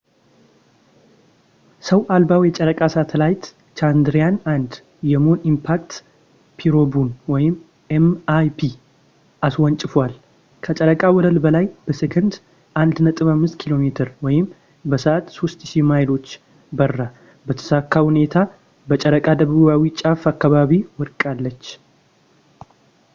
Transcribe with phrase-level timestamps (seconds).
[1.87, 3.43] ሰው አልባው የጨረቃ ሳተላይት
[3.79, 4.71] ቻንድራያን-1
[5.09, 5.91] የሙን ኢምፓክት
[6.59, 7.09] ፕሮቡን
[7.95, 8.59] ኤም.ኢይ.ፒ
[9.47, 10.15] አስወንጭፏል፣
[10.67, 12.33] ከጨረቃ ወለል በላይ በሴኮንድ
[12.85, 14.35] 1.5 ኪ.ሜ
[14.93, 16.27] በሰዓት 3000 ማይሎች
[16.79, 16.97] በራ
[17.49, 18.35] በተሳካ ሁኔታ
[18.91, 21.63] በጨረቃ ደቡባዊ ጫፍ አካባቢ ወድቃለች